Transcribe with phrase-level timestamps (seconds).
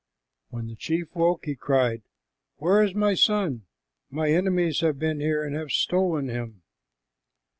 [0.49, 2.01] When the chief woke, he cried,
[2.55, 3.67] "Where is my son?
[4.09, 6.63] My enemies have been here and have stolen him."